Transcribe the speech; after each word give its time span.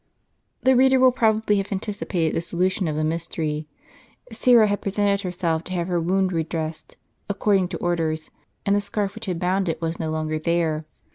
The 0.61 0.75
reader 0.75 0.99
will 0.99 1.11
probably 1.11 1.57
have 1.57 1.71
anticipated 1.71 2.35
the 2.35 2.41
solution 2.41 2.87
of 2.87 2.95
the 2.95 3.03
mystery. 3.03 3.67
Syra 4.31 4.65
had 4.65 4.81
presented 4.81 5.21
herself 5.21 5.63
to 5.65 5.73
have 5.73 5.87
her 5.89 5.99
wound 6.01 6.33
re 6.33 6.41
dressed, 6.41 6.97
according 7.29 7.67
to 7.67 7.77
orders, 7.77 8.31
and 8.65 8.75
the 8.75 8.81
scarf 8.81 9.13
which 9.13 9.27
had 9.27 9.37
bound 9.37 9.69
it 9.69 9.79
was 9.79 9.99
no 9.99 10.09
longer 10.09 10.39
there. 10.39 10.85